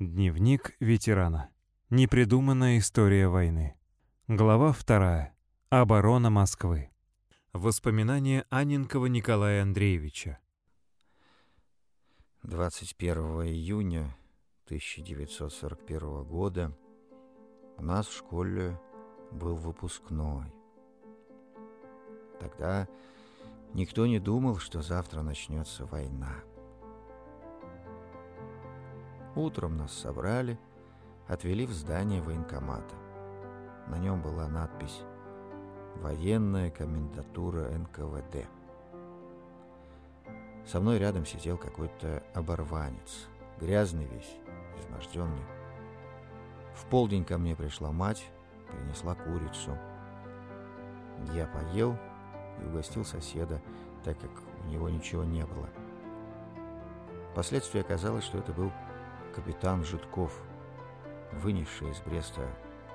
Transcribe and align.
Дневник 0.00 0.74
ветерана. 0.80 1.50
Непридуманная 1.90 2.78
история 2.78 3.28
войны. 3.28 3.76
Глава 4.28 4.72
вторая. 4.72 5.36
Оборона 5.68 6.30
Москвы. 6.30 6.90
Воспоминания 7.52 8.46
Анненкова 8.48 9.04
Николая 9.04 9.60
Андреевича. 9.60 10.38
21 12.44 13.42
июня 13.42 14.16
1941 14.64 16.24
года 16.24 16.74
у 17.76 17.82
нас 17.82 18.06
в 18.06 18.16
школе 18.16 18.80
был 19.30 19.56
выпускной. 19.56 20.50
Тогда 22.40 22.88
никто 23.74 24.06
не 24.06 24.18
думал, 24.18 24.56
что 24.60 24.80
завтра 24.80 25.20
начнется 25.20 25.84
война. 25.84 26.42
Утром 29.36 29.76
нас 29.76 29.92
собрали, 29.92 30.58
отвели 31.28 31.64
в 31.64 31.70
здание 31.70 32.20
военкомата. 32.20 32.94
На 33.86 33.96
нем 33.96 34.20
была 34.20 34.48
надпись 34.48 35.02
«Военная 35.96 36.70
комендатура 36.70 37.70
НКВД». 37.70 38.48
Со 40.66 40.80
мной 40.80 40.98
рядом 40.98 41.24
сидел 41.24 41.56
какой-то 41.58 42.24
оборванец, 42.34 43.28
грязный 43.60 44.06
весь, 44.06 44.36
изможденный. 44.80 45.44
В 46.74 46.84
полдень 46.86 47.24
ко 47.24 47.38
мне 47.38 47.54
пришла 47.54 47.92
мать, 47.92 48.28
принесла 48.68 49.14
курицу. 49.14 49.78
Я 51.34 51.46
поел 51.46 51.96
и 52.60 52.66
угостил 52.66 53.04
соседа, 53.04 53.62
так 54.02 54.18
как 54.18 54.30
у 54.64 54.68
него 54.68 54.88
ничего 54.88 55.22
не 55.22 55.44
было. 55.44 55.68
Впоследствии 57.30 57.80
оказалось, 57.80 58.24
что 58.24 58.38
это 58.38 58.52
был 58.52 58.72
капитан 59.34 59.84
Житков, 59.84 60.32
вынесший 61.32 61.90
из 61.90 62.00
Бреста 62.00 62.46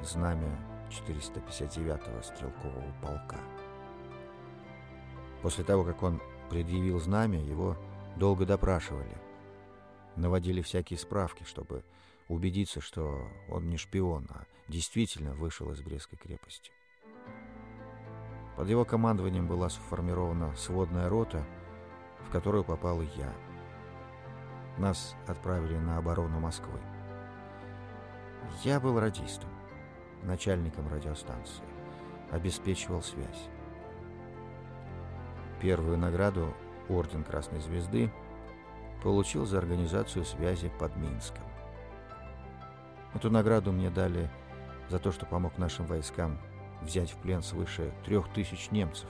знамя 0.00 0.58
459-го 0.90 2.22
стрелкового 2.22 2.92
полка. 3.00 3.38
После 5.42 5.64
того, 5.64 5.84
как 5.84 6.02
он 6.02 6.20
предъявил 6.50 7.00
знамя, 7.00 7.40
его 7.40 7.76
долго 8.16 8.46
допрашивали. 8.46 9.16
Наводили 10.16 10.62
всякие 10.62 10.98
справки, 10.98 11.44
чтобы 11.44 11.84
убедиться, 12.28 12.80
что 12.80 13.26
он 13.48 13.68
не 13.68 13.76
шпион, 13.76 14.26
а 14.30 14.44
действительно 14.68 15.32
вышел 15.34 15.70
из 15.72 15.80
Брестской 15.80 16.18
крепости. 16.18 16.70
Под 18.56 18.68
его 18.68 18.84
командованием 18.84 19.48
была 19.48 19.70
сформирована 19.70 20.54
сводная 20.56 21.08
рота, 21.08 21.44
в 22.26 22.30
которую 22.30 22.64
попал 22.64 23.00
и 23.00 23.06
я. 23.16 23.32
Нас 24.78 25.14
отправили 25.26 25.76
на 25.76 25.98
оборону 25.98 26.40
Москвы. 26.40 26.80
Я 28.64 28.80
был 28.80 28.98
радистом, 28.98 29.50
начальником 30.22 30.88
радиостанции, 30.88 31.64
обеспечивал 32.30 33.02
связь. 33.02 33.48
Первую 35.60 35.98
награду, 35.98 36.54
Орден 36.88 37.22
Красной 37.22 37.60
Звезды, 37.60 38.10
получил 39.02 39.44
за 39.46 39.58
организацию 39.58 40.24
связи 40.24 40.70
под 40.78 40.96
Минском. 40.96 41.44
Эту 43.14 43.30
награду 43.30 43.72
мне 43.72 43.90
дали 43.90 44.30
за 44.88 44.98
то, 44.98 45.12
что 45.12 45.26
помог 45.26 45.58
нашим 45.58 45.86
войскам 45.86 46.38
взять 46.80 47.12
в 47.12 47.16
плен 47.18 47.42
свыше 47.42 47.92
трех 48.04 48.32
тысяч 48.32 48.70
немцев. 48.70 49.08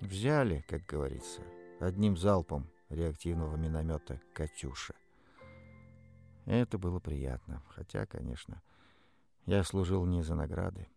Взяли, 0.00 0.64
как 0.68 0.84
говорится, 0.86 1.42
одним 1.80 2.16
залпом 2.16 2.66
реактивного 2.92 3.56
миномета 3.56 4.20
«Катюша». 4.34 4.94
Это 6.44 6.78
было 6.78 6.98
приятно, 6.98 7.62
хотя, 7.68 8.04
конечно, 8.06 8.62
я 9.46 9.64
служил 9.64 10.04
не 10.04 10.22
за 10.22 10.34
награды, 10.34 10.88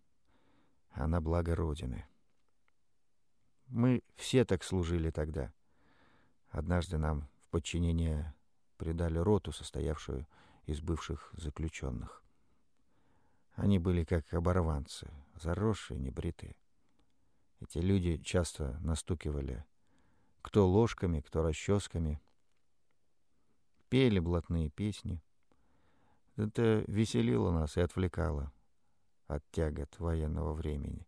а 0.92 1.08
на 1.08 1.22
благо 1.22 1.56
Родины. 1.56 2.06
Мы 3.67 4.04
все 4.16 4.45
так 4.45 4.64
служили 4.64 5.10
тогда. 5.10 5.52
Однажды 6.50 6.98
нам 6.98 7.28
в 7.42 7.50
подчинение 7.50 8.34
придали 8.78 9.17
роту, 9.17 9.52
состоявшую 9.52 10.28
из 10.66 10.82
бывших 10.82 11.32
заключенных. 11.38 12.23
Они 13.54 13.80
были 13.80 14.04
как 14.04 14.34
оборванцы, 14.34 15.10
заросшие, 15.36 16.00
небритые. 16.00 16.55
Эти 17.61 17.78
люди 17.78 18.17
часто 18.17 18.78
настукивали 18.82 19.66
кто 20.45 20.67
ложками, 20.67 21.22
кто 21.22 21.42
расческами. 21.42 22.22
Пели 23.89 24.20
блатные 24.20 24.70
песни. 24.70 25.23
Это 26.36 26.83
веселило 26.86 27.50
нас 27.50 27.78
и 27.78 27.82
отвлекало 27.82 28.54
от 29.26 29.44
тягот 29.50 29.98
военного 29.98 30.54
времени. 30.54 31.08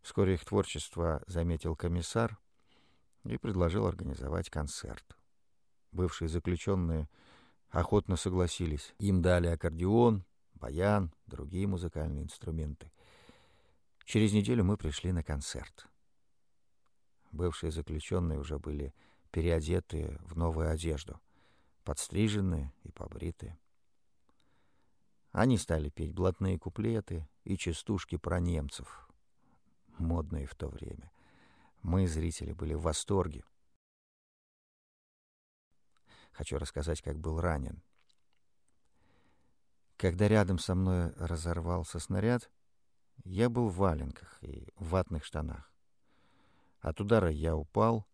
Вскоре 0.00 0.34
их 0.34 0.44
творчество 0.46 1.22
заметил 1.26 1.76
комиссар 1.76 2.38
и 3.24 3.36
предложил 3.36 3.86
организовать 3.86 4.48
концерт. 4.48 5.18
Бывшие 5.92 6.28
заключенные 6.30 7.10
охотно 7.68 8.16
согласились. 8.16 8.94
Им 9.00 9.20
дали 9.20 9.48
аккордеон, 9.48 10.24
баян, 10.54 11.12
другие 11.26 11.66
музыкальные 11.66 12.24
инструменты. 12.24 12.90
Через 14.06 14.32
неделю 14.32 14.64
мы 14.64 14.78
пришли 14.78 15.12
на 15.12 15.22
концерт. 15.22 15.86
Бывшие 17.34 17.72
заключенные 17.72 18.38
уже 18.38 18.60
были 18.60 18.94
переодеты 19.32 20.16
в 20.20 20.36
новую 20.36 20.70
одежду, 20.70 21.20
подстриженные 21.82 22.72
и 22.84 22.92
побритые. 22.92 23.58
Они 25.32 25.58
стали 25.58 25.88
петь 25.88 26.14
блатные 26.14 26.60
куплеты 26.60 27.28
и 27.42 27.56
частушки 27.56 28.16
про 28.16 28.38
немцев, 28.38 29.10
модные 29.98 30.46
в 30.46 30.54
то 30.54 30.68
время. 30.68 31.10
Мы, 31.82 32.06
зрители, 32.06 32.52
были 32.52 32.74
в 32.74 32.82
восторге. 32.82 33.42
Хочу 36.30 36.56
рассказать, 36.58 37.02
как 37.02 37.18
был 37.18 37.40
ранен. 37.40 37.82
Когда 39.96 40.28
рядом 40.28 40.60
со 40.60 40.76
мной 40.76 41.10
разорвался 41.16 41.98
снаряд, 41.98 42.48
я 43.24 43.50
был 43.50 43.70
в 43.70 43.78
валенках 43.78 44.38
и 44.40 44.68
ватных 44.76 45.24
штанах. 45.24 45.73
От 46.84 47.00
удара 47.00 47.30
я 47.30 47.56
упал, 47.56 48.06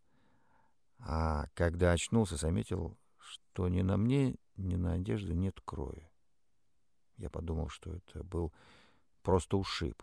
а 1.01 1.49
когда 1.55 1.91
очнулся, 1.91 2.37
заметил, 2.37 2.97
что 3.19 3.67
ни 3.67 3.83
на 3.83 3.97
мне, 3.97 4.37
ни 4.57 4.77
на 4.77 4.93
одежде 4.93 5.35
нет 5.35 5.61
крови. 5.65 6.09
Я 7.17 7.31
подумал, 7.31 7.69
что 7.69 7.93
это 7.93 8.23
был 8.23 8.53
просто 9.25 9.57
ушиб. 9.57 10.01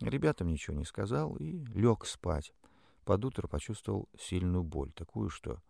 Ребятам 0.00 0.48
ничего 0.48 0.76
не 0.76 0.84
сказал 0.84 1.36
и 1.36 1.64
лег 1.66 2.06
спать. 2.06 2.52
Под 3.04 3.24
утро 3.24 3.46
почувствовал 3.46 4.08
сильную 4.18 4.64
боль, 4.64 4.90
такую, 4.90 5.30
что 5.30 5.62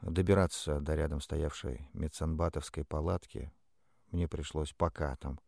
добираться 0.00 0.80
до 0.80 0.94
рядом 0.94 1.20
стоявшей 1.20 1.90
медсанбатовской 1.92 2.86
палатки 2.86 3.52
мне 4.12 4.28
пришлось 4.28 4.72
покатом. 4.72 5.38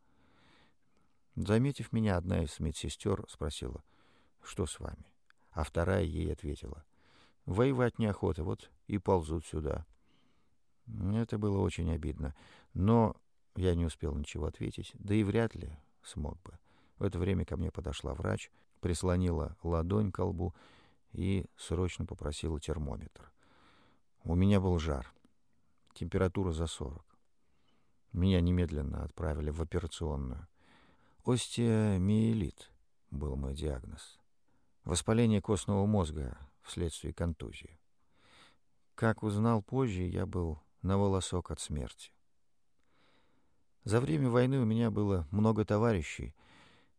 Заметив 1.36 1.90
меня, 1.90 2.18
одна 2.18 2.44
из 2.44 2.60
медсестер 2.60 3.24
спросила, 3.30 3.82
что 4.42 4.66
с 4.66 4.78
вами? 4.78 5.10
А 5.52 5.64
вторая 5.64 6.02
ей 6.02 6.32
ответила. 6.32 6.84
«Воевать 7.46 7.98
неохота, 7.98 8.44
вот 8.44 8.70
и 8.86 8.98
ползут 8.98 9.46
сюда». 9.46 9.86
Это 11.14 11.38
было 11.38 11.58
очень 11.58 11.90
обидно, 11.92 12.34
но 12.74 13.16
я 13.56 13.74
не 13.74 13.84
успел 13.84 14.14
ничего 14.14 14.46
ответить, 14.46 14.92
да 14.94 15.14
и 15.14 15.22
вряд 15.22 15.54
ли 15.54 15.70
смог 16.02 16.40
бы. 16.42 16.58
В 16.98 17.04
это 17.04 17.18
время 17.18 17.44
ко 17.44 17.56
мне 17.56 17.70
подошла 17.70 18.14
врач, 18.14 18.50
прислонила 18.80 19.56
ладонь 19.62 20.10
к 20.12 20.22
лбу 20.22 20.54
и 21.12 21.46
срочно 21.56 22.06
попросила 22.06 22.60
термометр. 22.60 23.32
У 24.24 24.34
меня 24.34 24.60
был 24.60 24.78
жар, 24.78 25.12
температура 25.94 26.52
за 26.52 26.66
40. 26.66 27.04
Меня 28.12 28.40
немедленно 28.40 29.04
отправили 29.04 29.50
в 29.50 29.62
операционную. 29.62 30.46
Остеомиелит 31.24 32.70
был 33.10 33.36
мой 33.36 33.54
диагноз 33.54 34.19
воспаление 34.90 35.40
костного 35.40 35.86
мозга 35.86 36.36
вследствие 36.62 37.14
контузии. 37.14 37.78
Как 38.96 39.22
узнал 39.22 39.62
позже, 39.62 40.02
я 40.02 40.26
был 40.26 40.58
на 40.82 40.98
волосок 40.98 41.52
от 41.52 41.60
смерти. 41.60 42.10
За 43.84 44.00
время 44.00 44.28
войны 44.28 44.58
у 44.58 44.64
меня 44.64 44.90
было 44.90 45.28
много 45.30 45.64
товарищей. 45.64 46.34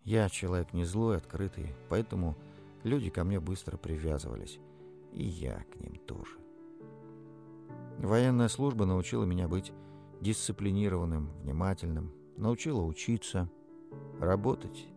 Я 0.03 0.29
человек 0.29 0.71
не 0.71 0.85
злой, 0.85 1.17
открытый, 1.17 1.75
поэтому 1.89 2.37
люди 2.83 3.09
ко 3.09 3.25
мне 3.25 3.41
быстро 3.41 3.75
привязывались. 3.75 4.57
И 5.11 5.25
я 5.25 5.61
к 5.73 5.75
ним 5.75 5.97
тоже. 5.97 6.37
Военная 7.97 8.47
служба 8.47 8.85
научила 8.85 9.25
меня 9.25 9.49
быть 9.49 9.73
дисциплинированным, 10.21 11.29
внимательным, 11.41 12.13
научила 12.37 12.83
учиться, 12.83 13.51
работать 14.17 14.87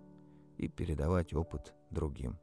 и 0.59 0.69
передавать 0.69 1.35
опыт 1.35 1.75
другим. 1.91 2.39